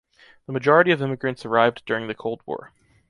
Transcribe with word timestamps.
The 0.47 0.51
majority 0.53 0.89
of 0.89 1.03
immigrants 1.03 1.45
arrived 1.45 1.85
during 1.85 2.07
the 2.07 2.15
Cold 2.15 2.41
War. 2.47 2.73